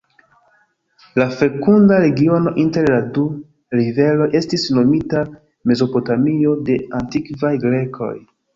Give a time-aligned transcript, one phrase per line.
[1.21, 3.27] La fekunda regiono inter la du
[3.81, 5.23] riveroj estis nomita
[5.73, 8.13] Mezopotamio de antikvaj Grekoj.